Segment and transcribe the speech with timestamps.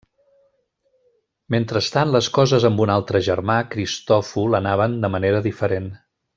[1.55, 5.93] Mentrestant les coses amb un altre germà, Cristòfol, anaven de manera diferent.